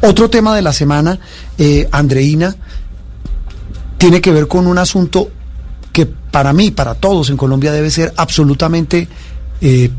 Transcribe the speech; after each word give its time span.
Otro 0.00 0.30
tema 0.30 0.54
de 0.54 0.62
la 0.62 0.72
semana, 0.72 1.18
eh, 1.58 1.88
Andreina, 1.90 2.54
tiene 3.96 4.20
que 4.20 4.30
ver 4.30 4.46
con 4.46 4.66
un 4.66 4.78
asunto 4.78 5.30
que 5.92 6.06
para 6.06 6.52
mí, 6.52 6.70
para 6.70 6.94
todos 6.94 7.30
en 7.30 7.36
Colombia 7.36 7.72
debe 7.72 7.90
ser 7.90 8.12
absolutamente 8.16 9.08
eh, 9.60 9.90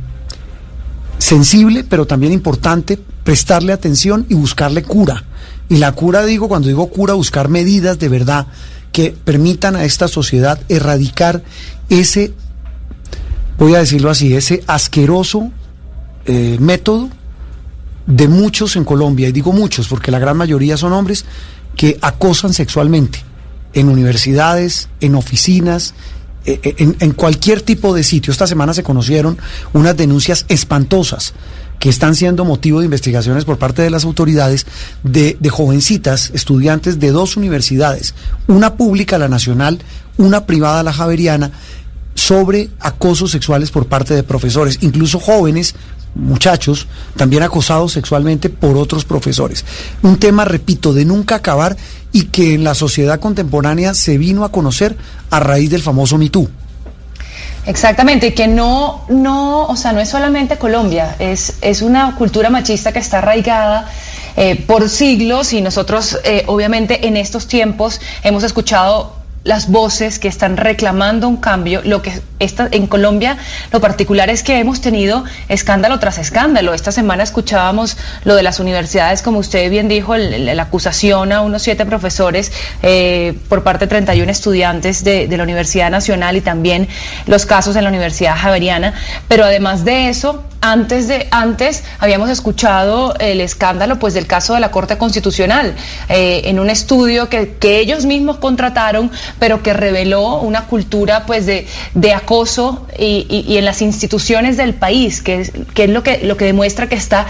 sensible, 1.18 1.84
pero 1.84 2.08
también 2.08 2.32
importante 2.32 2.98
prestarle 3.24 3.74
atención 3.74 4.26
y 4.30 4.36
buscarle 4.36 4.84
cura. 4.84 5.26
Y 5.68 5.78
la 5.78 5.92
cura, 5.92 6.24
digo, 6.24 6.48
cuando 6.48 6.70
digo 6.70 6.88
cura, 6.88 7.14
buscar 7.14 7.50
medidas 7.50 8.00
de 8.00 8.08
verdad 8.08 8.48
que 8.94 9.12
permitan 9.12 9.76
a 9.76 9.84
esta 9.84 10.08
sociedad 10.08 10.60
erradicar 10.70 11.44
ese, 11.90 12.34
voy 13.58 13.76
a 13.76 13.80
decirlo 13.80 14.10
así, 14.10 14.34
ese 14.34 14.64
asqueroso 14.66 15.52
eh, 16.26 16.58
método 16.60 17.10
de 18.10 18.28
muchos 18.28 18.76
en 18.76 18.84
Colombia, 18.84 19.30
y 19.30 19.32
digo 19.32 19.54
muchos 19.54 19.88
porque 19.88 20.12
la 20.12 20.18
gran 20.18 20.36
mayoría 20.36 20.78
son 20.78 20.94
hombres 20.94 21.26
que 21.76 21.98
acosan 22.02 22.54
sexualmente 22.54 23.24
en 23.74 23.88
universidades, 23.88 24.90
en 25.00 25.14
oficinas, 25.14 25.94
eh, 26.46 26.60
eh, 26.64 26.96
en, 27.00 27.12
cualquier 27.12 27.62
tipo 27.62 27.94
de 27.94 28.04
sitio. 28.04 28.32
Esta 28.32 28.48
semana 28.48 28.74
se 28.74 28.82
conocieron 28.82 29.38
unas 29.74 29.96
denuncias 29.96 30.46
espantosas 30.48 31.34
que 31.78 31.90
están 31.90 32.16
siendo 32.16 32.46
motivo 32.46 32.80
de 32.80 32.86
investigaciones 32.86 33.46
por 33.46 33.60
parte 33.60 33.84
de 33.84 33.92
las 33.92 34.06
autoridades 34.06 34.66
de, 35.04 35.38
de, 35.40 35.50
jovencitas, 35.50 36.32
estudiantes 36.34 37.00
de 37.00 37.12
dos 37.12 37.38
universidades, 37.38 38.16
una 38.48 38.74
pública, 38.74 39.20
la 39.20 39.28
nacional, 39.28 39.80
una 40.18 40.48
privada, 40.48 40.82
la 40.82 40.94
javeriana, 40.94 41.52
sobre 42.16 42.70
acosos 42.80 43.32
sexuales 43.32 43.70
por 43.70 43.86
parte 43.86 44.16
de 44.16 44.24
profesores, 44.24 44.80
incluso 44.82 45.20
jóvenes 45.20 45.76
muchachos 46.16 46.88
también 47.16 47.44
acosados 47.44 47.94
sexualmente 47.94 48.50
por 48.50 48.78
otros 48.78 49.06
profesores. 49.06 49.66
Un 50.02 50.18
tema, 50.18 50.46
repito, 50.46 50.94
de 50.94 51.06
nunca 51.06 51.36
acabar 51.36 51.78
y 52.12 52.24
que 52.26 52.56
en 52.56 52.64
la 52.64 52.74
sociedad 52.74 53.20
contemporánea 53.20 53.94
se 53.94 54.18
vino 54.18 54.44
a 54.44 54.52
conocer 54.52 54.96
a 55.30 55.40
raíz 55.40 55.70
del 55.70 55.82
famoso 55.82 56.18
MeToo. 56.18 56.50
Exactamente, 57.66 58.34
que 58.34 58.48
no, 58.48 59.06
no, 59.10 59.68
o 59.68 59.76
sea, 59.76 59.92
no 59.92 60.00
es 60.00 60.10
solamente 60.10 60.58
Colombia, 60.58 61.16
es, 61.20 61.56
es 61.62 61.82
una 61.82 62.16
cultura 62.16 62.50
machista 62.50 62.92
que 62.92 63.00
está 63.00 63.20
arraigada 63.20 63.88
eh, 64.38 64.56
por 64.56 64.90
siglos 64.90 65.54
y 65.54 65.62
nosotros, 65.62 66.18
eh, 66.24 66.46
obviamente, 66.48 67.08
en 67.08 67.18
estos 67.18 67.48
tiempos 67.48 68.00
hemos 68.24 68.44
escuchado 68.44 69.19
las 69.50 69.68
voces 69.68 70.20
que 70.20 70.28
están 70.28 70.58
reclamando 70.58 71.28
un 71.28 71.38
cambio. 71.38 71.82
Lo 71.84 72.04
que 72.04 72.22
está 72.38 72.68
en 72.70 72.86
Colombia, 72.86 73.36
lo 73.72 73.82
particular 73.82 74.30
es 74.30 74.44
que 74.44 74.60
hemos 74.60 74.80
tenido 74.80 75.24
escándalo 75.48 75.98
tras 75.98 76.20
escándalo. 76.20 76.76
Esta 76.76 76.92
semana 76.92 77.24
escuchábamos 77.24 77.98
lo 78.26 78.36
de 78.36 78.44
las 78.44 78.60
universidades, 78.60 79.24
como 79.24 79.40
usted 79.40 79.72
bien 79.72 79.88
dijo, 79.88 80.16
la 80.16 80.62
acusación 80.62 81.32
a 81.32 81.42
unos 81.42 81.64
siete 81.64 81.84
profesores 81.88 82.52
eh, 82.84 83.40
por 83.50 83.64
parte 83.64 83.86
de 83.86 83.90
31 83.90 84.32
estudiantes 84.32 85.04
de, 85.04 85.28
la 85.36 85.42
Universidad 85.42 85.90
Nacional 85.90 86.38
y 86.38 86.42
también 86.42 86.88
los 87.26 87.48
casos 87.48 87.76
en 87.76 87.86
la 87.86 87.90
Universidad 87.90 88.36
Javeriana. 88.38 88.94
Pero 89.28 89.46
además 89.46 89.84
de 89.84 90.10
eso, 90.10 90.44
antes 90.62 91.08
de 91.08 91.28
antes 91.32 91.84
habíamos 92.00 92.30
escuchado 92.30 93.16
el 93.20 93.40
escándalo 93.42 93.98
pues 93.98 94.14
del 94.14 94.28
caso 94.28 94.54
de 94.54 94.60
la 94.60 94.72
Corte 94.72 94.98
Constitucional 94.98 95.74
eh, 96.10 96.42
en 96.46 96.60
un 96.60 96.70
estudio 96.70 97.30
que, 97.30 97.56
que, 97.56 97.80
ellos 97.80 98.06
mismos 98.06 98.38
contrataron 98.40 99.10
pero 99.40 99.64
que 99.64 99.74
reveló 99.74 100.40
una 100.42 100.66
cultura 100.66 101.26
pues 101.26 101.46
de, 101.46 101.68
de 101.94 102.14
acoso 102.14 102.86
y, 102.98 103.26
y, 103.48 103.58
en 103.58 103.66
las 103.66 103.82
instituciones 103.82 104.58
del 104.58 104.74
país 104.74 105.22
que, 105.22 105.50
que 105.74 105.86
es 105.86 105.90
lo 105.90 106.04
que 106.04 106.24
lo 106.24 106.38
que 106.38 106.46
demuestra 106.46 106.88
que 106.88 106.96
está 106.96 107.26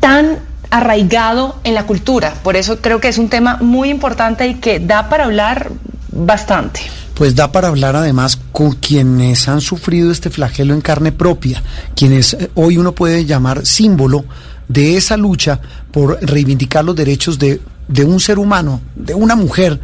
tan 0.00 0.38
arraigado 0.70 1.56
en 1.64 1.74
la 1.74 1.86
cultura. 1.86 2.34
Por 2.42 2.56
eso 2.56 2.80
creo 2.80 3.00
que 3.00 3.08
es 3.08 3.18
un 3.18 3.28
tema 3.28 3.58
muy 3.58 3.90
importante 3.90 4.46
y 4.48 4.54
que 4.54 4.80
da 4.80 5.08
para 5.08 5.24
hablar 5.24 5.70
bastante. 6.10 6.80
Pues 7.14 7.36
da 7.36 7.52
para 7.52 7.68
hablar 7.68 7.94
además 7.94 8.38
con 8.50 8.72
quienes 8.72 9.48
han 9.48 9.60
sufrido 9.60 10.10
este 10.10 10.30
flagelo 10.30 10.74
en 10.74 10.80
carne 10.80 11.12
propia, 11.12 11.62
quienes 11.94 12.34
eh, 12.34 12.50
hoy 12.54 12.76
uno 12.76 12.92
puede 12.92 13.24
llamar 13.24 13.64
símbolo 13.64 14.24
de 14.66 14.96
esa 14.96 15.16
lucha 15.16 15.60
por 15.92 16.18
reivindicar 16.20 16.84
los 16.84 16.96
derechos 16.96 17.38
de, 17.38 17.60
de 17.86 18.04
un 18.04 18.18
ser 18.18 18.38
humano, 18.38 18.80
de 18.96 19.14
una 19.14 19.36
mujer 19.36 19.78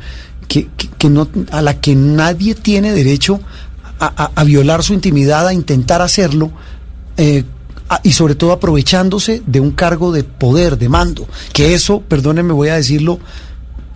que, 0.50 1.08
no, 1.08 1.28
a 1.52 1.62
la 1.62 1.80
que 1.80 1.94
nadie 1.94 2.56
tiene 2.56 2.92
derecho 2.92 3.40
a, 4.00 4.44
violar 4.44 4.82
su 4.82 4.94
intimidad, 4.94 5.46
a 5.46 5.54
intentar 5.54 6.02
hacerlo. 6.02 6.50
Eh, 7.16 7.44
y 8.02 8.12
sobre 8.12 8.34
todo 8.34 8.52
aprovechándose 8.52 9.42
de 9.46 9.60
un 9.60 9.72
cargo 9.72 10.12
de 10.12 10.24
poder, 10.24 10.78
de 10.78 10.88
mando, 10.88 11.26
que 11.52 11.74
eso, 11.74 12.00
perdónenme, 12.00 12.52
voy 12.52 12.68
a 12.68 12.76
decirlo, 12.76 13.18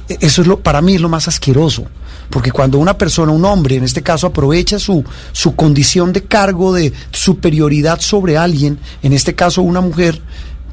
eso 0.08 0.42
es 0.42 0.48
lo, 0.48 0.60
para 0.60 0.82
mí 0.82 0.96
es 0.96 1.00
lo 1.00 1.08
más 1.08 1.28
asqueroso. 1.28 1.84
Porque 2.28 2.50
cuando 2.50 2.78
una 2.78 2.98
persona, 2.98 3.32
un 3.32 3.44
hombre 3.44 3.76
en 3.76 3.84
este 3.84 4.02
caso, 4.02 4.26
aprovecha 4.26 4.78
su, 4.78 5.04
su 5.32 5.54
condición 5.54 6.12
de 6.12 6.24
cargo, 6.24 6.72
de 6.72 6.92
superioridad 7.12 8.00
sobre 8.00 8.36
alguien, 8.36 8.78
en 9.02 9.12
este 9.12 9.34
caso 9.34 9.62
una 9.62 9.80
mujer, 9.80 10.20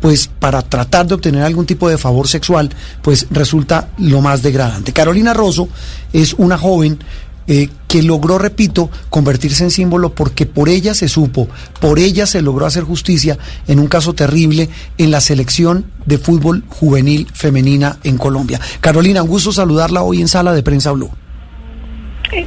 pues 0.01 0.27
para 0.27 0.61
tratar 0.61 1.07
de 1.07 1.13
obtener 1.13 1.43
algún 1.43 1.65
tipo 1.65 1.87
de 1.87 1.97
favor 1.97 2.27
sexual, 2.27 2.69
pues 3.01 3.27
resulta 3.29 3.89
lo 3.97 4.19
más 4.19 4.41
degradante. 4.41 4.91
Carolina 4.91 5.33
Rosso 5.33 5.69
es 6.11 6.33
una 6.33 6.57
joven 6.57 6.99
eh, 7.47 7.69
que 7.87 8.03
logró, 8.03 8.37
repito, 8.37 8.89
convertirse 9.09 9.63
en 9.63 9.71
símbolo 9.71 10.13
porque 10.13 10.45
por 10.45 10.69
ella 10.69 10.93
se 10.93 11.07
supo, 11.07 11.47
por 11.79 11.99
ella 11.99 12.25
se 12.25 12.41
logró 12.41 12.65
hacer 12.65 12.83
justicia 12.83 13.37
en 13.67 13.79
un 13.79 13.87
caso 13.87 14.13
terrible 14.13 14.69
en 14.97 15.11
la 15.11 15.21
selección 15.21 15.85
de 16.05 16.17
fútbol 16.17 16.63
juvenil 16.69 17.27
femenina 17.33 17.97
en 18.03 18.17
Colombia. 18.17 18.59
Carolina, 18.79 19.23
un 19.23 19.29
gusto 19.29 19.51
saludarla 19.51 20.03
hoy 20.03 20.21
en 20.21 20.27
Sala 20.27 20.53
de 20.53 20.63
Prensa 20.63 20.91
Blue. 20.91 21.11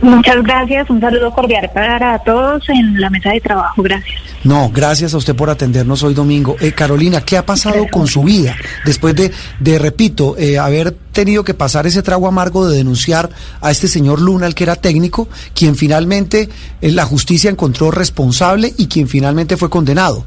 Muchas 0.00 0.42
gracias, 0.42 0.88
un 0.88 1.00
saludo 1.00 1.30
cordial 1.32 1.70
para 1.74 2.18
todos 2.20 2.66
en 2.70 2.98
la 2.98 3.10
mesa 3.10 3.30
de 3.30 3.40
trabajo, 3.40 3.82
gracias. 3.82 4.22
No, 4.44 4.70
gracias 4.70 5.14
a 5.14 5.16
usted 5.16 5.34
por 5.34 5.48
atendernos 5.48 6.02
hoy 6.02 6.12
domingo. 6.12 6.56
Eh, 6.60 6.72
Carolina, 6.72 7.22
¿qué 7.22 7.38
ha 7.38 7.46
pasado 7.46 7.86
con 7.90 8.06
su 8.06 8.22
vida 8.22 8.54
después 8.84 9.16
de, 9.16 9.32
de 9.58 9.78
repito, 9.78 10.36
eh, 10.36 10.58
haber 10.58 10.92
tenido 11.12 11.44
que 11.44 11.54
pasar 11.54 11.86
ese 11.86 12.02
trago 12.02 12.28
amargo 12.28 12.68
de 12.68 12.76
denunciar 12.76 13.30
a 13.62 13.70
este 13.70 13.88
señor 13.88 14.20
Luna, 14.20 14.46
el 14.46 14.54
que 14.54 14.64
era 14.64 14.76
técnico, 14.76 15.28
quien 15.54 15.76
finalmente 15.76 16.50
eh, 16.80 16.90
la 16.92 17.06
justicia 17.06 17.50
encontró 17.50 17.90
responsable 17.90 18.72
y 18.76 18.86
quien 18.86 19.08
finalmente 19.08 19.56
fue 19.56 19.70
condenado? 19.70 20.24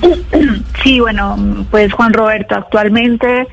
Sí, 0.84 1.00
bueno, 1.00 1.66
pues 1.72 1.92
Juan 1.92 2.12
Roberto, 2.12 2.54
actualmente 2.54 3.48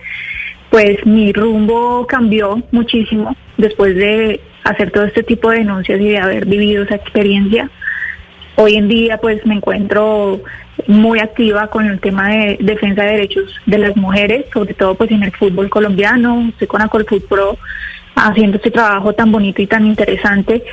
pues 0.70 1.06
mi 1.06 1.32
rumbo 1.32 2.06
cambió 2.06 2.62
muchísimo 2.72 3.36
después 3.58 3.96
de 3.96 4.42
hacer 4.66 4.92
todo 4.92 5.06
este 5.06 5.24
tipo 5.24 5.50
de 5.50 5.60
denuncias 5.60 6.02
y 6.02 6.10
de 6.10 6.18
haber 6.18 6.46
vivido 6.46 6.84
esa 6.84 6.96
experiencia. 6.96 7.70
Hoy 8.56 8.76
en 8.76 8.88
día 8.88 9.18
pues 9.18 9.46
me 9.46 9.56
encuentro 9.56 10.42
muy 10.88 11.20
activa 11.20 11.68
con 11.68 11.86
el 11.86 12.00
tema 12.00 12.30
de 12.30 12.58
defensa 12.60 13.04
de 13.04 13.12
derechos 13.12 13.54
de 13.66 13.78
las 13.78 13.96
mujeres, 13.98 14.46
sobre 14.54 14.74
todo 14.74 14.96
pues 14.96 15.12
en 15.12 15.24
el 15.24 15.32
fútbol 15.32 15.70
colombiano, 15.70 16.48
estoy 16.50 16.68
con 16.68 16.82
Acolfoot 16.82 17.28
Pro 17.28 17.58
haciendo 18.16 18.58
este 18.58 18.72
trabajo 18.72 19.14
tan 19.14 19.32
bonito 19.32 19.62
y 19.62 19.68
tan 19.68 19.86
interesante. 19.86 20.64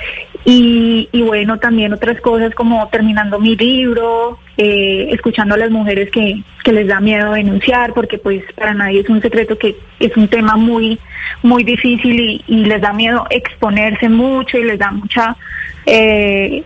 Y, 0.44 1.08
y 1.12 1.22
bueno, 1.22 1.58
también 1.58 1.92
otras 1.92 2.20
cosas 2.20 2.54
como 2.54 2.88
terminando 2.88 3.38
mi 3.38 3.56
libro, 3.56 4.38
eh, 4.56 5.08
escuchando 5.10 5.54
a 5.54 5.58
las 5.58 5.70
mujeres 5.70 6.10
que, 6.10 6.42
que 6.64 6.72
les 6.72 6.86
da 6.86 7.00
miedo 7.00 7.32
denunciar, 7.32 7.92
porque 7.94 8.18
pues 8.18 8.44
para 8.54 8.74
nadie 8.74 9.00
es 9.00 9.08
un 9.08 9.20
secreto 9.20 9.58
que 9.58 9.76
es 10.00 10.16
un 10.16 10.28
tema 10.28 10.56
muy, 10.56 10.98
muy 11.42 11.64
difícil 11.64 12.18
y, 12.18 12.44
y 12.46 12.64
les 12.64 12.80
da 12.80 12.92
miedo 12.92 13.26
exponerse 13.30 14.08
mucho 14.08 14.58
y 14.58 14.64
les 14.64 14.78
da 14.78 14.90
mucha... 14.92 15.36
Eh, 15.86 16.62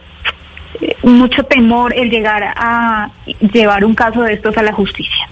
mucho 1.02 1.42
temor 1.44 1.94
el 1.96 2.10
llegar 2.10 2.42
a 2.56 3.10
llevar 3.52 3.84
un 3.84 3.94
caso 3.94 4.22
de 4.22 4.34
estos 4.34 4.56
a 4.56 4.62
la 4.62 4.72
justicia. 4.72 5.28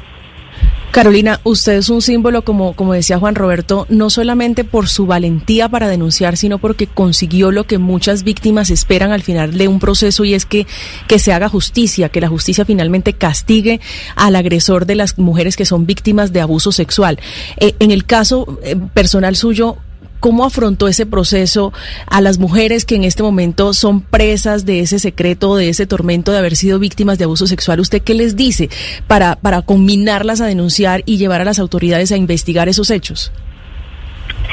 Carolina, 0.94 1.41
usted 1.43 1.72
es 1.72 1.88
un 1.88 2.00
símbolo, 2.00 2.43
como, 2.43 2.75
como 2.75 2.93
decía 2.93 3.18
Juan 3.18 3.34
Roberto, 3.34 3.84
no 3.89 4.10
solamente 4.10 4.63
por 4.63 4.89
su 4.89 5.07
valentía 5.07 5.68
para 5.68 5.89
denunciar, 5.89 6.36
sino 6.36 6.59
porque 6.59 6.86
consiguió 6.86 7.51
lo 7.51 7.65
que 7.65 7.78
muchas 7.78 8.22
víctimas 8.22 8.71
esperan 8.71 9.10
al 9.10 9.24
final 9.24 9.59
de 9.59 9.66
un 9.66 9.80
proceso 9.80 10.24
y 10.24 10.34
es 10.34 10.47
que, 10.47 10.68
que 11.09 11.18
se 11.18 11.33
haga 11.33 11.48
justicia, 11.48 12.10
que 12.10 12.21
la 12.21 12.28
justicia 12.28 12.65
finalmente 12.65 13.13
castigue 13.13 13.80
al 14.15 14.36
agresor 14.36 14.86
de 14.86 14.95
las 14.95 15.18
mujeres 15.18 15.57
que 15.57 15.65
son 15.65 15.84
víctimas 15.84 16.33
de 16.33 16.42
abuso 16.42 16.71
sexual. 16.71 17.18
Eh, 17.57 17.74
en 17.80 17.91
el 17.91 18.04
caso 18.04 18.60
eh, 18.63 18.77
personal 18.95 19.34
suyo, 19.34 19.78
¿Cómo 20.24 20.47
afrontó 20.47 20.88
ese 20.88 21.04
proceso 21.04 21.74
a 22.06 22.22
las 22.22 22.38
mujeres 22.38 22.86
que 22.86 22.94
en 22.94 23.04
este 23.04 23.22
momento 23.22 23.74
son 23.74 24.00
presas 24.00 24.65
de 24.65 24.80
ese 24.80 24.98
secreto, 24.98 25.54
de 25.54 25.68
ese 25.68 25.86
tormento 25.86 26.32
de 26.32 26.38
haber 26.38 26.56
sido 26.56 26.78
víctimas 26.78 27.18
de 27.18 27.24
abuso 27.24 27.47
sexual? 27.47 27.78
¿Usted 27.78 28.00
qué 28.00 28.15
les 28.15 28.34
dice 28.34 28.71
para, 29.06 29.36
para 29.36 29.60
combinarlas 29.60 30.41
a 30.41 30.47
denunciar 30.47 31.03
y 31.04 31.18
llevar 31.18 31.42
a 31.42 31.44
las 31.44 31.59
autoridades 31.59 32.10
a 32.10 32.16
investigar 32.16 32.71
esos 32.71 32.91
hechos? 32.91 33.32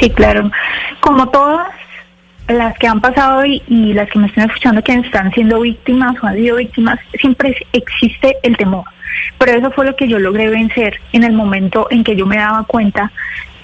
Sí, 0.01 0.09
claro. 0.09 0.51
Como 0.99 1.29
todas 1.29 1.69
las 2.49 2.77
que 2.77 2.87
han 2.87 2.99
pasado 2.99 3.45
y, 3.45 3.63
y, 3.69 3.93
las 3.93 4.09
que 4.09 4.19
me 4.19 4.27
están 4.27 4.49
escuchando 4.49 4.83
que 4.83 4.91
están 4.91 5.31
siendo 5.31 5.61
víctimas 5.61 6.21
o 6.21 6.27
han 6.27 6.35
sido 6.35 6.57
víctimas, 6.57 6.99
siempre 7.17 7.55
existe 7.71 8.35
el 8.43 8.57
temor. 8.57 8.83
pero 9.37 9.53
eso 9.53 9.71
fue 9.71 9.85
lo 9.85 9.95
que 9.95 10.09
yo 10.09 10.19
logré 10.19 10.49
vencer 10.49 10.99
en 11.13 11.23
el 11.23 11.31
momento 11.31 11.87
en 11.91 12.03
que 12.03 12.17
yo 12.17 12.25
me 12.25 12.35
daba 12.35 12.65
cuenta 12.65 13.09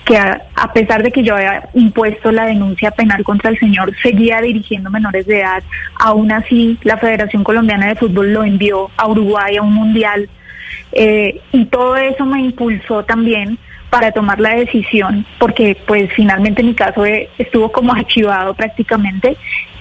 que 0.07 0.18
a, 0.18 0.74
pesar 0.74 1.04
de 1.04 1.12
que 1.12 1.21
yo 1.21 1.36
había 1.36 1.68
impuesto 1.74 2.31
la 2.31 2.45
denuncia 2.45 2.92
penal 2.92 3.25
contra 3.25 3.50
el 3.50 3.59
señor, 3.59 3.94
seguía 4.01 4.39
dirigiendo 4.39 4.89
menores 4.89 5.27
de 5.27 5.42
edad. 5.42 5.62
Aún 6.00 6.31
así, 6.31 6.80
la 6.83 6.98
Federación 6.98 7.44
Colombiana 7.44 7.88
de 7.89 7.95
Fútbol 7.95 8.31
lo 8.31 8.45
envió 8.45 8.89
a 8.95 9.06
Uruguay 9.07 9.57
a 9.57 9.62
un 9.62 9.74
mundial. 9.74 10.30
Eh, 10.94 11.42
y 11.51 11.65
todo 11.65 11.98
eso 11.98 12.25
me 12.25 12.39
impulsó 12.39 13.04
también 13.04 13.59
para 13.89 14.13
tomar 14.13 14.39
la 14.39 14.56
decisión, 14.56 15.25
porque 15.39 15.77
pues 15.86 16.10
finalmente 16.13 16.63
mi 16.63 16.74
caso 16.74 17.06
eh, 17.06 17.30
estuvo 17.38 17.69
como 17.69 17.94
archivado 17.94 18.53
prácticamente 18.53 19.36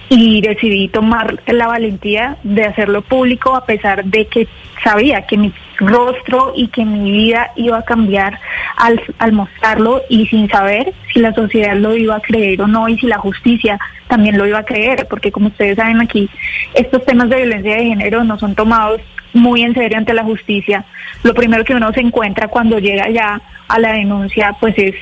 y 0.09 0.41
decidí 0.41 0.87
tomar 0.87 1.39
la 1.47 1.67
valentía 1.67 2.37
de 2.43 2.63
hacerlo 2.63 3.01
público 3.01 3.55
a 3.55 3.65
pesar 3.65 4.05
de 4.05 4.27
que 4.27 4.47
sabía 4.83 5.23
que 5.23 5.37
mi 5.37 5.53
rostro 5.77 6.53
y 6.55 6.69
que 6.69 6.85
mi 6.85 7.11
vida 7.11 7.51
iba 7.55 7.77
a 7.77 7.85
cambiar 7.85 8.39
al, 8.77 9.31
mostrarlo 9.33 10.01
y 10.09 10.27
sin 10.27 10.49
saber 10.49 10.93
si 11.13 11.19
la 11.19 11.33
sociedad 11.33 11.75
lo 11.75 11.95
iba 11.95 12.15
a 12.15 12.21
creer 12.21 12.61
o 12.61 12.67
no 12.67 12.87
y 12.87 12.97
si 12.97 13.07
la 13.07 13.17
justicia 13.17 13.79
también 14.07 14.37
lo 14.37 14.47
iba 14.47 14.59
a 14.59 14.65
creer, 14.65 15.07
porque 15.09 15.31
como 15.31 15.47
ustedes 15.47 15.75
saben 15.75 15.99
aquí, 15.99 16.29
estos 16.73 17.03
temas 17.05 17.29
de 17.29 17.37
violencia 17.37 17.75
de 17.75 17.85
género 17.85 18.23
no 18.23 18.39
son 18.39 18.55
tomados 18.55 19.01
muy 19.33 19.63
en 19.63 19.73
serio 19.73 19.97
ante 19.97 20.13
la 20.13 20.23
justicia. 20.23 20.85
Lo 21.23 21.33
primero 21.33 21.65
que 21.65 21.75
uno 21.75 21.91
se 21.91 21.99
encuentra 21.99 22.47
cuando 22.47 22.79
llega 22.79 23.09
ya 23.09 23.41
a 23.67 23.79
la 23.79 23.91
denuncia, 23.91 24.55
pues 24.59 24.73
es 24.77 24.95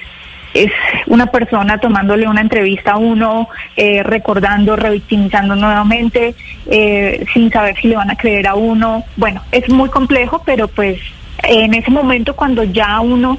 es 0.56 0.72
una 1.07 1.28
persona 1.28 1.78
tomándole 1.80 2.28
una 2.28 2.40
entrevista 2.40 2.94
a 2.94 2.98
uno, 2.98 3.50
eh, 3.75 4.02
recordando, 4.04 4.78
revictimizando 4.78 5.56
nuevamente, 5.56 6.34
eh, 6.68 7.25
sin 7.34 7.52
saber 7.52 7.75
si 7.81 7.90
le 7.90 7.98
van 7.98 8.10
a 8.10 8.16
creer 8.16 8.48
a 8.48 8.56
uno. 8.56 9.04
Bueno, 9.18 9.42
es 9.52 9.69
muy 9.69 9.90
complejo, 9.90 10.42
pero 10.46 10.69
pues 10.69 10.98
en 11.44 11.74
ese 11.74 11.92
momento 11.92 12.38
cuando 12.38 12.63
ya 12.63 13.02
uno 13.02 13.38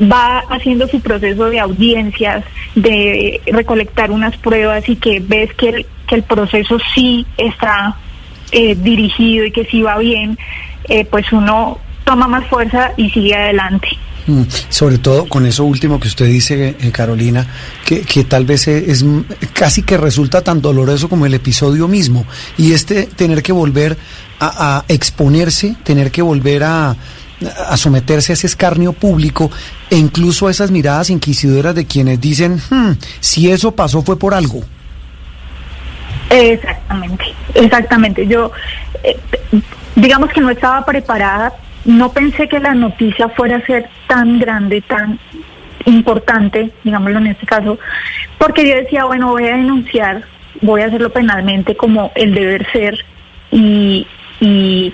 va 0.00 0.40
haciendo 0.50 0.86
su 0.86 1.00
proceso 1.00 1.48
de 1.48 1.60
audiencias, 1.60 2.44
de 2.74 3.40
recolectar 3.46 4.10
unas 4.10 4.36
pruebas 4.36 4.86
y 4.86 4.96
que 4.96 5.20
ves 5.20 5.54
que 5.54 5.70
el, 5.70 5.86
que 6.06 6.16
el 6.16 6.22
proceso 6.24 6.78
sí 6.94 7.26
está 7.38 7.96
eh, 8.52 8.74
dirigido 8.74 9.46
y 9.46 9.50
que 9.50 9.64
sí 9.64 9.80
va 9.80 9.96
bien, 9.96 10.38
pues 11.10 11.32
uno 11.32 11.78
toma 12.04 12.26
más 12.26 12.46
fuerza 12.48 12.92
y 12.96 13.08
sigue 13.10 13.34
adelante. 13.34 13.88
Mm, 14.26 14.42
sobre 14.68 14.98
todo 14.98 15.26
con 15.28 15.46
eso 15.46 15.64
último 15.64 15.98
que 15.98 16.08
usted 16.08 16.26
dice, 16.26 16.76
eh, 16.78 16.90
Carolina, 16.90 17.46
que, 17.84 18.02
que, 18.02 18.24
tal 18.24 18.44
vez 18.44 18.68
es, 18.68 19.04
casi 19.52 19.82
que 19.82 19.96
resulta 19.96 20.42
tan 20.42 20.60
doloroso 20.60 21.08
como 21.08 21.26
el 21.26 21.34
episodio 21.34 21.88
mismo. 21.88 22.26
Y 22.58 22.72
este 22.72 23.04
tener 23.04 23.42
que 23.42 23.52
volver 23.52 23.96
a, 24.40 24.84
exponerse, 24.88 25.76
tener 25.84 26.10
que 26.10 26.22
volver 26.22 26.64
a, 26.64 26.96
a, 27.68 27.76
someterse 27.76 28.32
a 28.32 28.34
ese 28.34 28.46
escarnio 28.46 28.92
público 28.92 29.50
e 29.90 29.96
incluso 29.96 30.46
a 30.46 30.50
esas 30.50 30.70
miradas 30.70 31.10
inquisidoras 31.10 31.74
de 31.74 31.86
quienes 31.86 32.20
dicen, 32.20 32.58
hmm, 32.70 32.92
si 33.20 33.50
eso 33.50 33.72
pasó 33.72 34.02
fue 34.02 34.18
por 34.18 34.34
algo. 34.34 34.62
Exactamente, 36.30 37.24
exactamente. 37.54 38.26
Yo, 38.26 38.52
eh, 39.02 39.18
digamos 39.96 40.30
que 40.30 40.40
no 40.40 40.50
estaba 40.50 40.84
preparada 40.84 41.52
no 41.84 42.12
pensé 42.12 42.48
que 42.48 42.60
la 42.60 42.74
noticia 42.74 43.28
fuera 43.30 43.56
a 43.56 43.66
ser 43.66 43.88
tan 44.06 44.38
grande, 44.38 44.82
tan 44.82 45.18
importante, 45.86 46.70
digámoslo 46.84 47.18
en 47.18 47.28
este 47.28 47.46
caso, 47.46 47.78
porque 48.38 48.68
yo 48.68 48.76
decía, 48.76 49.04
bueno, 49.04 49.28
voy 49.28 49.46
a 49.46 49.56
denunciar, 49.56 50.22
voy 50.60 50.82
a 50.82 50.86
hacerlo 50.86 51.10
penalmente 51.10 51.76
como 51.76 52.12
el 52.14 52.34
deber 52.34 52.66
ser 52.72 53.04
y, 53.50 54.06
y, 54.40 54.92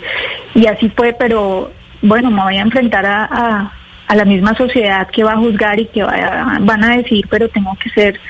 así 0.66 0.88
fue, 0.90 1.14
pero 1.18 1.72
bueno, 2.02 2.30
me 2.30 2.42
voy 2.42 2.56
a 2.56 2.62
enfrentar 2.62 3.04
a, 3.04 3.72
a, 4.08 4.14
la 4.16 4.24
misma 4.24 4.54
sociedad 4.54 5.08
que 5.08 5.24
va 5.24 5.32
a 5.32 5.38
juzgar 5.38 5.80
y 5.80 5.86
que 5.86 6.02
van 6.02 6.84
a 6.84 6.96
decir, 6.96 7.26
pero 7.28 7.48
tengo 7.48 7.76
que 7.76 7.90
ser 7.90 8.20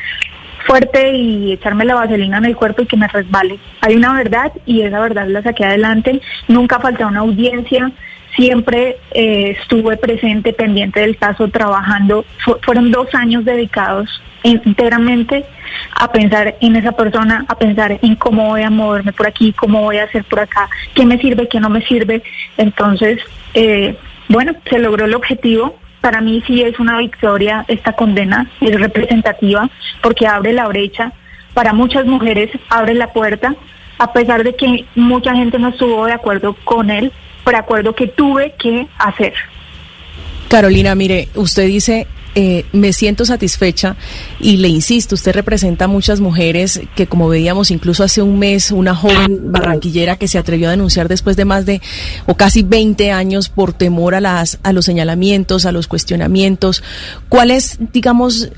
fuerte 0.66 1.16
y 1.16 1.52
echarme 1.52 1.84
la 1.84 1.94
vaselina 1.94 2.38
en 2.38 2.46
el 2.46 2.56
cuerpo 2.56 2.82
y 2.82 2.86
que 2.86 2.96
me 2.96 3.06
resbale. 3.06 3.58
Hay 3.82 3.94
una 3.94 4.14
verdad 4.14 4.52
y 4.64 4.82
esa 4.82 5.00
verdad 5.00 5.28
la 5.28 5.42
saqué 5.42 5.64
adelante, 5.64 6.20
nunca 6.48 6.80
falta 6.80 7.06
una 7.06 7.20
audiencia, 7.20 7.92
siempre 8.36 8.98
eh, 9.12 9.56
estuve 9.58 9.96
presente, 9.96 10.52
pendiente 10.52 11.00
del 11.00 11.16
caso, 11.16 11.48
trabajando. 11.48 12.24
fueron 12.62 12.92
dos 12.92 13.12
años 13.14 13.44
dedicados 13.44 14.08
enteramente 14.44 15.44
a 15.92 16.12
pensar 16.12 16.56
en 16.60 16.76
esa 16.76 16.92
persona, 16.92 17.44
a 17.48 17.56
pensar 17.56 17.98
en 18.00 18.14
cómo 18.14 18.48
voy 18.48 18.62
a 18.62 18.70
moverme 18.70 19.12
por 19.12 19.26
aquí, 19.26 19.52
cómo 19.52 19.82
voy 19.82 19.98
a 19.98 20.04
hacer 20.04 20.24
por 20.24 20.40
acá, 20.40 20.68
qué 20.94 21.04
me 21.04 21.18
sirve, 21.18 21.48
qué 21.48 21.58
no 21.58 21.70
me 21.70 21.82
sirve. 21.82 22.22
Entonces, 22.56 23.18
eh, 23.54 23.96
bueno, 24.28 24.52
se 24.68 24.78
logró 24.78 25.06
el 25.06 25.14
objetivo. 25.14 25.76
Para 26.00 26.20
mí 26.20 26.42
sí 26.46 26.62
es 26.62 26.78
una 26.78 26.98
victoria 26.98 27.64
esta 27.66 27.94
condena, 27.94 28.48
es 28.60 28.78
representativa 28.78 29.68
porque 30.02 30.26
abre 30.26 30.52
la 30.52 30.68
brecha. 30.68 31.12
Para 31.54 31.72
muchas 31.72 32.04
mujeres 32.04 32.50
abre 32.68 32.94
la 32.94 33.12
puerta, 33.12 33.56
a 33.98 34.12
pesar 34.12 34.44
de 34.44 34.54
que 34.54 34.84
mucha 34.94 35.34
gente 35.34 35.58
no 35.58 35.68
estuvo 35.68 36.04
de 36.04 36.12
acuerdo 36.12 36.54
con 36.64 36.90
él, 36.90 37.10
por 37.46 37.54
acuerdo 37.54 37.94
que 37.94 38.08
tuve 38.08 38.56
que 38.58 38.88
hacer. 38.98 39.32
Carolina, 40.48 40.96
mire, 40.96 41.28
usted 41.36 41.68
dice 41.68 42.08
eh, 42.34 42.64
me 42.72 42.92
siento 42.92 43.24
satisfecha 43.24 43.94
y 44.40 44.56
le 44.56 44.66
insisto, 44.66 45.14
usted 45.14 45.32
representa 45.32 45.84
a 45.84 45.88
muchas 45.88 46.18
mujeres 46.18 46.80
que 46.96 47.06
como 47.06 47.28
veíamos 47.28 47.70
incluso 47.70 48.02
hace 48.02 48.20
un 48.20 48.40
mes, 48.40 48.72
una 48.72 48.96
joven 48.96 49.52
barranquillera 49.52 50.16
que 50.16 50.26
se 50.26 50.38
atrevió 50.38 50.66
a 50.66 50.72
denunciar 50.72 51.06
después 51.06 51.36
de 51.36 51.44
más 51.44 51.66
de 51.66 51.80
o 52.26 52.34
casi 52.34 52.64
20 52.64 53.12
años 53.12 53.48
por 53.48 53.72
temor 53.72 54.16
a, 54.16 54.20
las, 54.20 54.58
a 54.64 54.72
los 54.72 54.84
señalamientos, 54.84 55.66
a 55.66 55.72
los 55.72 55.86
cuestionamientos. 55.86 56.82
¿Cuál 57.28 57.52
es, 57.52 57.78
digamos, 57.92 58.50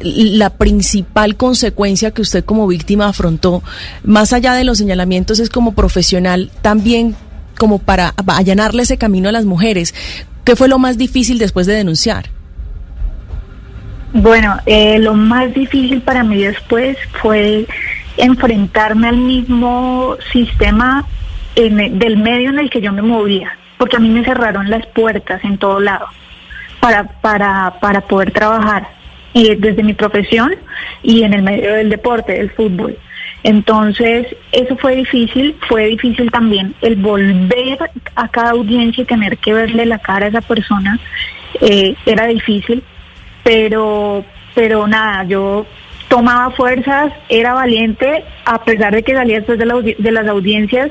la 0.00 0.50
principal 0.50 1.36
consecuencia 1.36 2.12
que 2.12 2.22
usted 2.22 2.44
como 2.44 2.68
víctima 2.68 3.08
afrontó, 3.08 3.64
más 4.04 4.32
allá 4.32 4.54
de 4.54 4.62
los 4.62 4.78
señalamientos, 4.78 5.40
es 5.40 5.50
como 5.50 5.74
profesional 5.74 6.52
también 6.62 7.16
como 7.56 7.78
para 7.78 8.14
allanarle 8.26 8.82
ese 8.82 8.98
camino 8.98 9.28
a 9.28 9.32
las 9.32 9.44
mujeres. 9.44 9.94
¿Qué 10.44 10.56
fue 10.56 10.68
lo 10.68 10.78
más 10.78 10.96
difícil 10.96 11.38
después 11.38 11.66
de 11.66 11.74
denunciar? 11.74 12.26
Bueno, 14.12 14.56
eh, 14.66 14.98
lo 14.98 15.14
más 15.14 15.52
difícil 15.52 16.00
para 16.00 16.22
mí 16.22 16.42
después 16.42 16.96
fue 17.20 17.66
enfrentarme 18.16 19.08
al 19.08 19.18
mismo 19.18 20.16
sistema 20.32 21.04
del 21.54 22.16
medio 22.18 22.50
en 22.50 22.58
el 22.58 22.70
que 22.70 22.80
yo 22.80 22.92
me 22.92 23.02
movía, 23.02 23.58
porque 23.78 23.96
a 23.96 23.98
mí 23.98 24.08
me 24.08 24.24
cerraron 24.24 24.70
las 24.70 24.86
puertas 24.86 25.42
en 25.42 25.58
todo 25.58 25.80
lado 25.80 26.06
para, 26.80 27.04
para, 27.20 27.74
para 27.80 28.02
poder 28.02 28.30
trabajar 28.30 28.88
y 29.32 29.54
desde 29.54 29.82
mi 29.82 29.92
profesión 29.92 30.54
y 31.02 31.22
en 31.22 31.34
el 31.34 31.42
medio 31.42 31.74
del 31.74 31.90
deporte, 31.90 32.32
del 32.32 32.50
fútbol. 32.50 32.96
Entonces, 33.46 34.26
eso 34.50 34.76
fue 34.76 34.96
difícil, 34.96 35.54
fue 35.68 35.86
difícil 35.86 36.32
también 36.32 36.74
el 36.82 36.96
volver 36.96 37.78
a 38.16 38.26
cada 38.26 38.50
audiencia 38.50 39.02
y 39.02 39.06
tener 39.06 39.38
que 39.38 39.52
verle 39.52 39.86
la 39.86 40.00
cara 40.00 40.26
a 40.26 40.30
esa 40.30 40.40
persona, 40.40 40.98
eh, 41.60 41.94
era 42.06 42.26
difícil, 42.26 42.82
pero, 43.44 44.24
pero 44.52 44.88
nada, 44.88 45.22
yo 45.28 45.64
tomaba 46.08 46.50
fuerzas, 46.56 47.12
era 47.28 47.54
valiente, 47.54 48.24
a 48.44 48.64
pesar 48.64 48.92
de 48.92 49.04
que 49.04 49.14
salía 49.14 49.36
después 49.36 49.60
de, 49.60 50.10
las 50.10 50.26
audiencias 50.26 50.90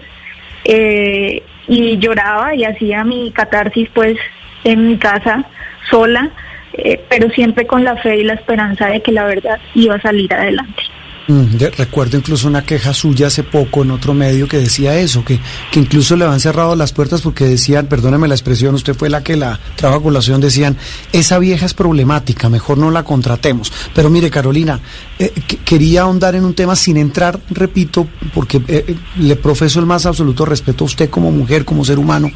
eh, 0.63 1.43
y 1.67 1.97
lloraba 1.97 2.55
y 2.55 2.63
hacía 2.63 3.03
mi 3.03 3.31
catarsis 3.31 3.89
pues 3.93 4.17
en 4.63 4.87
mi 4.87 4.97
casa 4.97 5.43
sola, 5.89 6.29
eh, 6.71 7.01
pero 7.09 7.29
siempre 7.31 7.67
con 7.67 7.83
la 7.83 7.97
fe 7.97 8.15
y 8.15 8.23
la 8.23 8.35
esperanza 8.35 8.87
de 8.87 9.01
que 9.01 9.11
la 9.11 9.25
verdad 9.25 9.59
iba 9.73 9.95
a 9.95 10.01
salir 10.01 10.33
adelante. 10.33 10.94
Mm, 11.27 11.57
recuerdo 11.75 12.17
incluso 12.17 12.47
una 12.47 12.63
queja 12.63 12.93
suya 12.93 13.27
hace 13.27 13.41
poco 13.41 13.81
en 13.81 13.89
otro 13.89 14.13
medio 14.13 14.47
que 14.47 14.59
decía 14.59 14.95
eso, 14.95 15.25
que, 15.25 15.39
que 15.71 15.79
incluso 15.79 16.15
le 16.15 16.23
habían 16.23 16.39
cerrado 16.39 16.75
las 16.75 16.93
puertas 16.93 17.21
porque 17.21 17.45
decían, 17.45 17.87
perdóneme 17.87 18.27
la 18.27 18.35
expresión, 18.35 18.75
usted 18.75 18.95
fue 18.95 19.09
la 19.09 19.23
que 19.23 19.35
la 19.35 19.59
trajo 19.75 19.95
a 19.95 20.03
colación, 20.03 20.39
decían, 20.39 20.77
esa 21.13 21.39
vieja 21.39 21.65
es 21.65 21.73
problemática, 21.73 22.47
mejor 22.47 22.77
no 22.77 22.91
la 22.91 23.03
contratemos. 23.03 23.73
Pero 23.95 24.11
mire, 24.11 24.29
Carolina, 24.29 24.79
eh, 25.17 25.33
quería 25.63 26.03
ahondar 26.03 26.35
en 26.35 26.45
un 26.45 26.53
tema 26.53 26.75
sin 26.75 26.95
entrar, 26.97 27.39
repito, 27.49 28.07
porque 28.31 28.57
eh, 28.57 28.85
eh, 28.87 28.95
le 29.17 29.35
profeso 29.35 29.79
el 29.79 29.87
más 29.87 30.05
absoluto 30.05 30.45
respeto 30.45 30.83
a 30.83 30.87
usted 30.87 31.09
como 31.09 31.31
mujer, 31.31 31.65
como 31.65 31.83
ser 31.83 31.97
humano. 31.97 32.29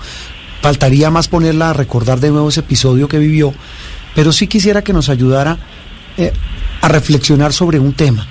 Faltaría 0.63 1.11
más 1.11 1.27
ponerla 1.27 1.69
a 1.69 1.73
recordar 1.73 2.19
de 2.19 2.31
nuevo 2.31 2.49
ese 2.49 2.61
episodio 2.61 3.07
que 3.07 3.19
vivió, 3.19 3.53
pero 4.15 4.31
sí 4.31 4.47
quisiera 4.47 4.83
que 4.83 4.93
nos 4.93 5.09
ayudara 5.09 5.59
a 6.81 6.87
reflexionar 6.89 7.53
sobre 7.53 7.79
un 7.79 7.93
tema 7.93 8.27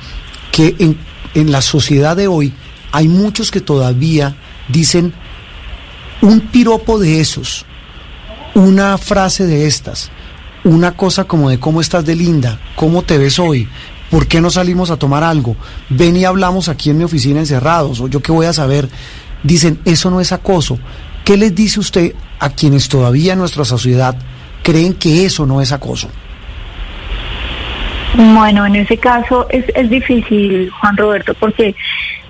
que 0.58 0.74
en, 0.80 0.98
en 1.34 1.52
la 1.52 1.62
sociedad 1.62 2.16
de 2.16 2.26
hoy 2.26 2.52
hay 2.90 3.06
muchos 3.06 3.52
que 3.52 3.60
todavía 3.60 4.34
dicen 4.66 5.14
un 6.20 6.40
piropo 6.40 6.98
de 6.98 7.20
esos, 7.20 7.64
una 8.56 8.98
frase 8.98 9.46
de 9.46 9.68
estas, 9.68 10.10
una 10.64 10.96
cosa 10.96 11.26
como 11.26 11.48
de 11.48 11.60
cómo 11.60 11.80
estás 11.80 12.04
de 12.04 12.16
linda, 12.16 12.58
cómo 12.74 13.02
te 13.02 13.18
ves 13.18 13.38
hoy, 13.38 13.68
por 14.10 14.26
qué 14.26 14.40
no 14.40 14.50
salimos 14.50 14.90
a 14.90 14.96
tomar 14.96 15.22
algo, 15.22 15.54
ven 15.90 16.16
y 16.16 16.24
hablamos 16.24 16.68
aquí 16.68 16.90
en 16.90 16.98
mi 16.98 17.04
oficina 17.04 17.38
encerrados, 17.38 18.00
o 18.00 18.08
yo 18.08 18.20
qué 18.20 18.32
voy 18.32 18.46
a 18.46 18.52
saber, 18.52 18.88
dicen, 19.44 19.78
eso 19.84 20.10
no 20.10 20.20
es 20.20 20.32
acoso. 20.32 20.76
¿Qué 21.24 21.36
les 21.36 21.54
dice 21.54 21.78
usted 21.78 22.16
a 22.40 22.50
quienes 22.50 22.88
todavía 22.88 23.34
en 23.34 23.38
nuestra 23.38 23.64
sociedad 23.64 24.16
creen 24.64 24.94
que 24.94 25.24
eso 25.24 25.46
no 25.46 25.60
es 25.60 25.70
acoso? 25.70 26.08
Bueno, 28.18 28.66
en 28.66 28.75
ese 28.75 28.96
caso 28.96 29.46
es, 29.48 29.64
es 29.76 29.88
difícil, 29.88 30.70
Juan 30.70 30.96
Roberto, 30.96 31.34
porque 31.34 31.76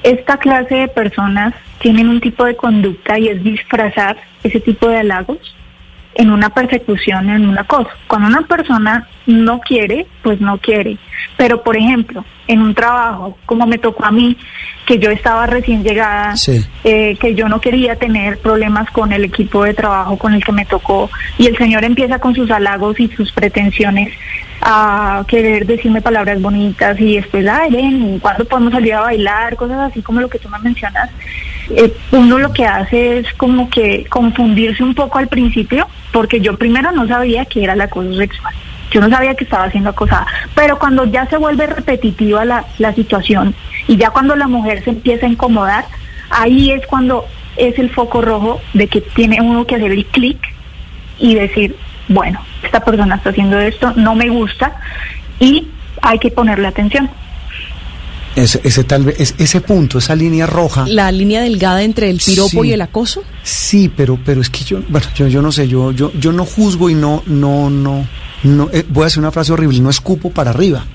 esta 0.03 0.37
clase 0.37 0.75
de 0.75 0.89
personas 0.89 1.55
tienen 1.79 2.11
un 2.11 2.21
tipo 2.21 2.45
de 2.45 2.57
conducta 2.57 3.19
y 3.19 3.29
es 3.29 3.43
disfrazar 3.43 4.19
ese 4.43 4.61
tipo 4.61 4.87
de 4.87 4.99
halagos 4.99 5.57
en 6.19 6.31
una 6.31 6.51
persecución, 6.51 7.31
en 7.31 7.49
una 7.49 7.65
cosa. 7.65 7.91
Cuando 8.09 8.27
una 8.27 8.43
persona 8.43 9.07
no 9.27 9.61
quiere, 9.61 10.07
pues 10.23 10.41
no 10.41 10.59
quiere. 10.59 10.99
Pero, 11.37 11.63
por 11.63 11.77
ejemplo, 11.77 12.25
en 12.49 12.61
un 12.61 12.75
trabajo, 12.75 13.39
como 13.47 13.67
me 13.67 13.79
tocó 13.79 14.05
a 14.05 14.11
mí, 14.11 14.37
que 14.85 14.99
yo 14.99 15.13
estaba 15.13 15.47
recién 15.47 15.85
llegada, 15.85 16.35
eh, 16.83 17.17
que 17.21 17.35
yo 17.37 17.49
no 17.49 17.61
quería 17.61 17.95
tener 17.95 18.39
problemas 18.39 18.91
con 18.91 19.13
el 19.13 19.25
equipo 19.25 19.63
de 19.63 19.75
trabajo 19.75 20.19
con 20.19 20.35
el 20.35 20.43
que 20.43 20.51
me 20.51 20.65
tocó, 20.65 21.09
y 21.39 21.47
el 21.47 21.57
señor 21.57 21.85
empieza 21.85 22.19
con 22.19 22.35
sus 22.35 22.51
halagos 22.51 22.99
y 22.99 23.07
sus 23.09 23.31
pretensiones 23.31 24.13
a 24.61 25.25
querer 25.29 25.67
decirme 25.67 26.03
palabras 26.03 26.43
bonitas 26.43 26.99
y 26.99 27.15
después, 27.15 27.47
ay, 27.47 27.71
ven, 27.71 28.19
¿cuándo 28.19 28.45
podemos 28.45 28.73
salir 28.73 28.95
a 28.95 29.03
bailar? 29.03 29.55
Cosas 29.55 29.93
así 29.93 30.03
como 30.03 30.21
lo 30.21 30.29
que 30.29 30.41
tú 30.41 30.49
me 30.49 30.59
mencionas. 30.59 31.11
Eh, 31.71 31.95
uno 32.13 32.39
lo 32.39 32.53
que 32.53 32.65
hace 32.65 33.19
es 33.19 33.33
como 33.35 33.69
que 33.69 34.07
confundirse 34.09 34.83
un 34.83 34.95
poco 34.95 35.19
al 35.19 35.29
principio, 35.29 35.87
porque 36.13 36.41
yo 36.41 36.57
primero 36.57 36.93
no 36.93 37.07
sabía 37.07 37.45
que 37.45 37.63
era 37.65 37.75
el 37.75 37.81
acoso 37.81 38.15
sexual. 38.15 38.55
Yo 38.91 39.03
no 39.03 39.11
sabía 39.11 39.35
que 39.35 39.45
estaba 39.45 39.71
siendo 39.71 39.91
acosada, 39.91 40.27
pero 40.55 40.79
cuando 40.79 41.05
ya 41.05 41.27
se 41.27 41.37
vuelve 41.37 41.67
repetitiva 41.67 42.47
la, 42.47 42.65
la 42.79 42.95
situación 42.95 43.55
y 43.87 43.99
ya 43.99 44.11
cuando 44.11 44.35
la 44.35 44.49
mujer 44.49 44.83
se 44.83 44.91
empieza 44.91 45.27
a 45.27 45.29
incomodar, 45.29 45.85
ahí 46.31 46.71
es 46.71 46.87
cuando 46.87 47.27
es 47.57 47.79
el 47.79 47.91
foco 47.91 48.23
rojo 48.23 48.61
de 48.73 48.87
que 48.87 49.03
tiene 49.03 49.43
uno 49.43 49.67
que 49.67 49.75
hacer 49.75 49.93
el 49.93 50.07
clic 50.07 50.39
y 51.19 51.35
decir, 51.35 51.77
bueno, 52.09 52.41
esta 52.63 52.81
persona 52.81 53.17
está 53.17 53.31
haciendo 53.31 53.59
esto, 53.59 53.93
no 53.97 54.15
me 54.15 54.31
gusta 54.31 54.73
y 55.39 55.69
hay 56.01 56.19
que 56.19 56.31
ponerle 56.31 56.69
atención. 56.69 57.11
Ese, 58.39 58.61
ese 58.63 58.85
tal 58.85 59.05
vez, 59.05 59.35
ese 59.37 59.61
punto, 59.61 59.99
esa 59.99 60.15
línea 60.15 60.47
roja. 60.47 60.87
La 60.87 61.11
línea 61.11 61.43
delgada 61.43 61.83
entre 61.83 62.09
el 62.09 62.21
piropo 62.21 62.65
y 62.65 62.73
el 62.73 62.81
acoso. 62.81 63.25
Sí, 63.43 63.91
pero, 63.95 64.19
pero 64.25 64.41
es 64.41 64.49
que 64.49 64.63
yo, 64.65 64.81
bueno, 64.89 65.07
yo, 65.15 65.27
yo 65.27 65.43
no 65.43 65.51
sé, 65.51 65.67
yo, 65.67 65.91
yo, 65.91 66.13
yo 66.13 66.31
no 66.31 66.45
juzgo 66.45 66.89
y 66.89 66.95
no, 66.95 67.25
no, 67.27 67.69
no, 67.69 68.07
no, 68.45 68.71
eh, 68.73 68.85
voy 68.89 69.05
a 69.05 69.07
hacer 69.09 69.19
una 69.19 69.33
frase 69.33 69.53
horrible, 69.53 69.81
no 69.81 69.91
escupo 69.91 70.31
para 70.31 70.51
arriba. 70.51 70.87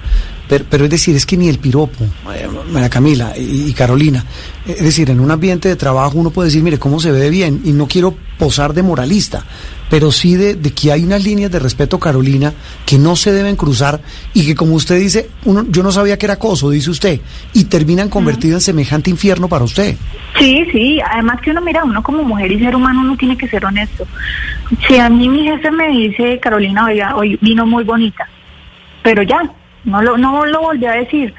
Pero, 0.48 0.66
pero, 0.70 0.84
es 0.84 0.90
decir, 0.90 1.16
es 1.16 1.26
que 1.26 1.38
ni 1.38 1.48
el 1.48 1.58
piropo, 1.58 2.04
eh, 2.34 2.48
María 2.70 2.90
Camila 2.90 3.34
y, 3.38 3.70
y, 3.70 3.74
Carolina, 3.74 4.26
es 4.68 4.84
decir, 4.84 5.10
en 5.10 5.20
un 5.20 5.32
ambiente 5.32 5.70
de 5.70 5.76
trabajo 5.76 6.18
uno 6.18 6.32
puede 6.32 6.48
decir, 6.48 6.62
mire, 6.62 6.80
cómo 6.80 7.00
se 7.00 7.12
ve 7.12 7.30
bien, 7.30 7.62
y 7.64 7.72
no 7.72 7.88
quiero 7.88 8.16
posar 8.38 8.74
de 8.74 8.84
moralista, 8.84 9.46
pero 9.90 10.12
sí 10.12 10.36
de, 10.36 10.56
de, 10.56 10.72
que 10.72 10.92
hay 10.92 11.04
unas 11.04 11.24
líneas 11.24 11.52
de 11.52 11.60
respeto, 11.60 12.00
Carolina, 12.00 12.52
que 12.86 12.98
no 12.98 13.16
se 13.16 13.32
deben 13.32 13.56
cruzar 13.56 14.02
y 14.34 14.46
que, 14.46 14.56
como 14.56 14.74
usted 14.74 15.00
dice, 15.00 15.30
uno, 15.46 15.66
yo 15.70 15.84
no 15.84 15.92
sabía 15.92 16.18
que 16.18 16.26
era 16.26 16.34
acoso, 16.34 16.70
dice 16.70 16.90
usted, 16.90 17.22
y 17.54 17.66
terminan 17.66 18.10
convertidos 18.10 18.56
en 18.64 18.74
semejante 18.76 19.10
infierno 19.10 19.48
para 19.48 19.64
usted. 19.64 19.96
Sí, 20.38 20.66
sí, 20.72 21.00
además 21.00 21.40
que 21.42 21.52
uno 21.52 21.62
mira, 21.62 21.84
uno 21.84 22.02
como 22.02 22.24
mujer 22.24 22.52
y 22.52 22.60
ser 22.60 22.76
humano, 22.76 23.02
uno 23.02 23.16
tiene 23.16 23.38
que 23.38 23.48
ser 23.48 23.64
honesto. 23.66 24.06
Si 24.88 24.98
a 24.98 25.10
mí 25.10 25.30
mi 25.30 25.44
jefe 25.44 25.70
me 25.72 25.88
dice, 25.90 26.40
Carolina, 26.40 26.86
oiga, 26.86 27.16
hoy 27.16 27.38
vino 27.42 27.66
muy 27.66 27.84
bonita, 27.84 28.28
pero 29.04 29.22
ya, 29.22 29.42
no 29.84 30.02
lo, 30.02 30.18
no 30.18 30.46
lo 30.46 30.62
volví 30.62 30.86
a 30.86 30.94
decir, 30.94 31.34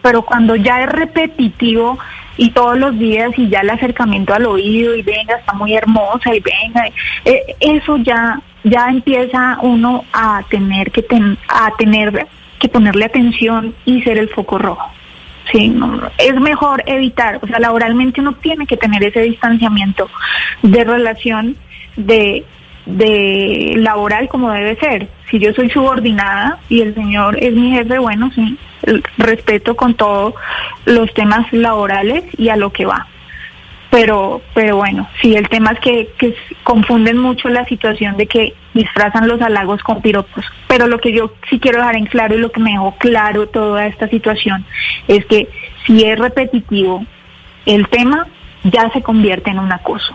pero 0.00 0.22
cuando 0.22 0.56
ya 0.56 0.82
es 0.82 0.88
repetitivo 0.88 1.98
y 2.36 2.50
todos 2.50 2.78
los 2.78 2.98
días 2.98 3.30
y 3.36 3.48
ya 3.48 3.60
el 3.60 3.70
acercamiento 3.70 4.34
al 4.34 4.46
oído 4.46 4.94
y 4.94 5.02
venga, 5.02 5.36
está 5.36 5.52
muy 5.52 5.74
hermosa 5.74 6.34
y 6.34 6.40
venga, 6.40 6.86
eh, 7.24 7.56
eso 7.60 7.96
ya 7.98 8.40
ya 8.64 8.88
empieza 8.88 9.58
uno 9.62 10.04
a 10.12 10.42
tener 10.48 10.90
que 10.90 11.02
ten, 11.02 11.38
a 11.48 11.72
tener 11.76 12.26
que 12.58 12.68
ponerle 12.68 13.06
atención 13.06 13.74
y 13.84 14.02
ser 14.02 14.18
el 14.18 14.28
foco 14.28 14.58
rojo. 14.58 14.88
Sí, 15.50 15.74
es 16.18 16.40
mejor 16.40 16.84
evitar, 16.86 17.40
o 17.42 17.46
sea, 17.48 17.58
laboralmente 17.58 18.20
uno 18.20 18.34
tiene 18.34 18.64
que 18.64 18.76
tener 18.76 19.02
ese 19.02 19.22
distanciamiento 19.22 20.08
de 20.62 20.84
relación 20.84 21.56
de 21.96 22.44
de 22.86 23.74
laboral 23.76 24.28
como 24.28 24.50
debe 24.50 24.76
ser. 24.76 25.08
Si 25.30 25.38
yo 25.38 25.52
soy 25.54 25.70
subordinada 25.70 26.58
y 26.68 26.80
el 26.80 26.94
señor 26.94 27.42
es 27.42 27.52
mi 27.54 27.70
jefe, 27.72 27.98
bueno, 27.98 28.30
sí, 28.34 28.58
respeto 29.18 29.76
con 29.76 29.94
todos 29.94 30.34
los 30.84 31.12
temas 31.14 31.50
laborales 31.52 32.24
y 32.36 32.48
a 32.48 32.56
lo 32.56 32.72
que 32.72 32.86
va. 32.86 33.06
Pero, 33.90 34.40
pero 34.54 34.76
bueno, 34.76 35.06
sí, 35.20 35.34
el 35.36 35.50
tema 35.50 35.72
es 35.72 35.80
que, 35.80 36.08
que 36.16 36.34
confunden 36.64 37.18
mucho 37.18 37.50
la 37.50 37.66
situación 37.66 38.16
de 38.16 38.26
que 38.26 38.54
disfrazan 38.72 39.28
los 39.28 39.40
halagos 39.42 39.82
con 39.82 40.00
piropos. 40.00 40.46
Pero 40.66 40.86
lo 40.86 40.98
que 40.98 41.12
yo 41.12 41.34
sí 41.50 41.60
quiero 41.60 41.78
dejar 41.78 41.96
en 41.96 42.06
claro 42.06 42.34
y 42.34 42.38
lo 42.38 42.50
que 42.50 42.60
me 42.60 42.70
dejó 42.70 42.96
claro 42.96 43.48
toda 43.48 43.86
esta 43.86 44.08
situación 44.08 44.64
es 45.08 45.26
que 45.26 45.48
si 45.86 46.04
es 46.04 46.18
repetitivo 46.18 47.04
el 47.66 47.86
tema, 47.88 48.26
ya 48.64 48.90
se 48.92 49.02
convierte 49.02 49.50
en 49.50 49.58
un 49.58 49.70
acoso. 49.70 50.14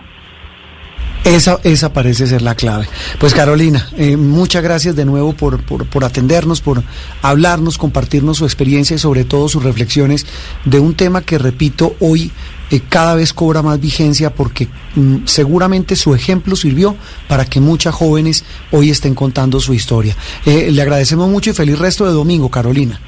Esa, 1.28 1.60
esa 1.66 1.92
parece 1.92 2.26
ser 2.26 2.42
la 2.42 2.56
clave. 2.56 2.88
Pues 3.20 3.34
Carolina, 3.34 3.90
eh, 3.98 4.16
muchas 4.16 4.64
gracias 4.64 4.96
de 4.96 5.04
nuevo 5.04 5.34
por, 5.34 5.62
por, 5.62 5.86
por, 5.86 6.06
atendernos, 6.06 6.62
por 6.62 6.84
hablarnos, 7.22 7.78
compartirnos 7.78 8.38
su 8.38 8.46
experiencia 8.46 8.96
y 8.96 9.00
sobre 9.00 9.26
todo 9.26 9.50
sus 9.50 9.62
reflexiones 9.62 10.26
de 10.64 10.80
un 10.80 10.96
tema 10.96 11.22
que, 11.22 11.38
repito, 11.38 11.98
hoy 12.00 12.32
eh, 12.72 12.80
cada 12.88 13.14
vez 13.16 13.34
cobra 13.34 13.62
más 13.62 13.78
vigencia 13.78 14.34
porque 14.34 14.70
mm, 14.96 15.26
seguramente 15.26 15.98
su 15.98 16.16
ejemplo 16.16 16.56
sirvió 16.56 16.96
para 17.28 17.44
que 17.44 17.60
muchas 17.60 17.94
jóvenes 17.94 18.46
hoy 18.72 18.90
estén 18.90 19.14
contando 19.14 19.60
su 19.60 19.74
historia. 19.74 20.16
Eh, 20.46 20.70
le 20.72 20.82
agradecemos 20.82 21.30
mucho 21.30 21.50
y 21.50 21.54
feliz 21.54 21.78
resto 21.78 22.06
de 22.06 22.14
domingo, 22.14 22.50
Carolina. 22.50 23.02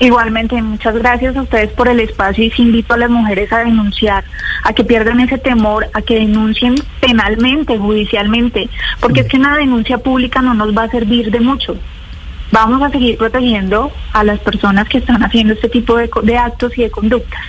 Igualmente, 0.00 0.62
muchas 0.62 0.94
gracias 0.94 1.36
a 1.36 1.42
ustedes 1.42 1.70
por 1.70 1.88
el 1.88 1.98
espacio 1.98 2.44
y 2.44 2.52
invito 2.62 2.94
a 2.94 2.98
las 2.98 3.10
mujeres 3.10 3.52
a 3.52 3.64
denunciar, 3.64 4.24
a 4.62 4.72
que 4.72 4.84
pierdan 4.84 5.18
ese 5.18 5.38
temor, 5.38 5.88
a 5.92 6.02
que 6.02 6.14
denuncien 6.14 6.76
penalmente, 7.00 7.76
judicialmente, 7.78 8.68
porque 9.00 9.20
es 9.20 9.26
que 9.26 9.38
una 9.38 9.56
denuncia 9.56 9.98
pública 9.98 10.40
no 10.40 10.54
nos 10.54 10.76
va 10.76 10.84
a 10.84 10.90
servir 10.90 11.32
de 11.32 11.40
mucho. 11.40 11.76
Vamos 12.50 12.82
a 12.82 12.90
seguir 12.90 13.16
protegiendo 13.16 13.90
a 14.12 14.24
las 14.24 14.40
personas 14.40 14.88
que 14.88 14.98
están 14.98 15.22
haciendo 15.22 15.54
este 15.54 15.68
tipo 15.68 15.96
de, 15.96 16.10
de 16.22 16.36
actos 16.36 16.76
y 16.78 16.82
de 16.82 16.90
conductas. 16.90 17.40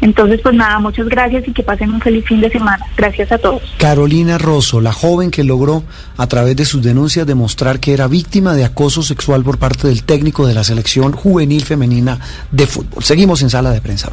Entonces, 0.00 0.40
pues 0.42 0.54
nada, 0.54 0.78
muchas 0.78 1.08
gracias 1.08 1.46
y 1.46 1.52
que 1.52 1.62
pasen 1.62 1.92
un 1.92 2.00
feliz 2.00 2.24
fin 2.24 2.40
de 2.40 2.50
semana. 2.50 2.84
Gracias 2.96 3.32
a 3.32 3.38
todos. 3.38 3.62
Carolina 3.78 4.38
Rosso, 4.38 4.80
la 4.80 4.92
joven 4.92 5.30
que 5.30 5.44
logró 5.44 5.84
a 6.16 6.26
través 6.26 6.56
de 6.56 6.64
sus 6.64 6.82
denuncias 6.82 7.26
demostrar 7.26 7.80
que 7.80 7.94
era 7.94 8.08
víctima 8.08 8.54
de 8.54 8.64
acoso 8.64 9.02
sexual 9.02 9.42
por 9.42 9.58
parte 9.58 9.88
del 9.88 10.02
técnico 10.02 10.46
de 10.46 10.54
la 10.54 10.64
selección 10.64 11.12
juvenil 11.12 11.64
femenina 11.64 12.18
de 12.50 12.66
fútbol. 12.66 13.02
Seguimos 13.02 13.42
en 13.42 13.50
sala 13.50 13.70
de 13.70 13.80
prensa. 13.80 14.12